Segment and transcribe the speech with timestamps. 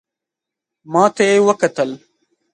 [0.91, 1.89] ماته یې وکتل.